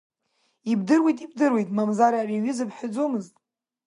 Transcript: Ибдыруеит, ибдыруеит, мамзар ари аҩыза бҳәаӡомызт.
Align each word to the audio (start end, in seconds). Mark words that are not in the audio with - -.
Ибдыруеит, 0.71 1.19
ибдыруеит, 1.25 1.69
мамзар 1.75 2.13
ари 2.21 2.39
аҩыза 2.39 2.65
бҳәаӡомызт. 2.69 3.33